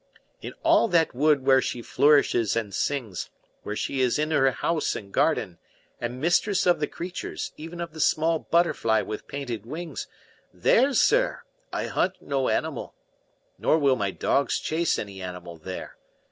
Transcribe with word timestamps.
In 0.41 0.53
all 0.63 0.87
that 0.87 1.13
wood 1.13 1.45
where 1.45 1.61
she 1.61 1.83
flourishes 1.83 2.55
and 2.55 2.73
sings, 2.73 3.29
where 3.61 3.75
she 3.75 4.01
is 4.01 4.17
in 4.17 4.31
her 4.31 4.49
house 4.49 4.95
and 4.95 5.11
garden, 5.13 5.59
and 5.99 6.19
mistress 6.19 6.65
of 6.65 6.79
the 6.79 6.87
creatures, 6.87 7.51
even 7.55 7.79
of 7.79 7.93
the 7.93 7.99
small 7.99 8.39
butterfly 8.39 9.03
with 9.03 9.27
painted 9.27 9.63
wings, 9.63 10.07
there, 10.51 10.95
sir, 10.95 11.43
I 11.71 11.85
hunt 11.85 12.15
no 12.19 12.49
animal. 12.49 12.95
Nor 13.59 13.77
will 13.77 13.95
my 13.95 14.09
dogs 14.09 14.57
chase 14.59 14.97
any 14.97 15.21
animal 15.21 15.57
there. 15.57 15.97